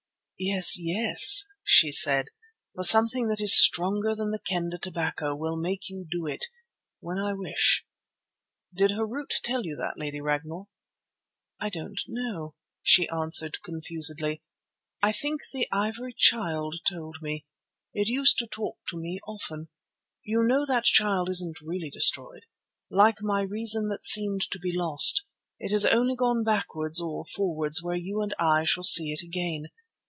[0.43, 2.29] "Yes, yes!" she said,
[2.73, 7.33] "for something that is stronger than the Kendah tobacco will make you do it—when I
[7.33, 7.85] wish."
[8.73, 10.67] "Did Harût tell you that, Lady Ragnall?"
[11.59, 14.41] "I don't know," she answered confusedly.
[14.99, 17.45] "I think the Ivory Child told me;
[17.93, 19.69] it used to talk to me often.
[20.23, 22.47] You know that Child isn't really destroyed.
[22.89, 25.23] Like my reason that seemed to be lost,
[25.59, 29.67] it has only gone backwards or forwards where you and I shall see it again.